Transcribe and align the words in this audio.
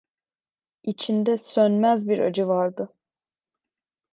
İçinde 0.83 1.37
sönmez 1.37 2.09
bir 2.09 2.19
acı 2.19 2.47
vardı. 2.47 2.93